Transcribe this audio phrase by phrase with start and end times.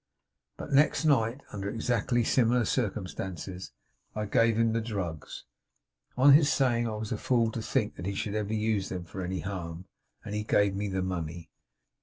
[0.57, 3.71] But, next night, under exactly similar circumstances,
[4.15, 5.45] I gave him the drugs,
[6.17, 9.05] on his saying I was a fool to think that he should ever use them
[9.05, 9.85] for any harm;
[10.25, 11.51] and he gave me the money.